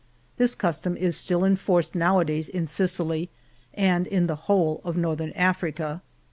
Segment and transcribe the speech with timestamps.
[0.37, 3.29] This custom is still enforced nowadays in Sicily
[3.71, 6.01] and in the whole of Northern Africa.